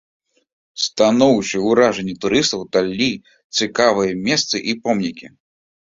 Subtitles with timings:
[0.85, 3.11] Станоўчыя ўражанні турыстаў далі
[3.57, 5.27] цікавыя месцы і помнікі.